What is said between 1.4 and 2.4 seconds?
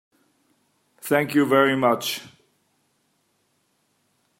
very much.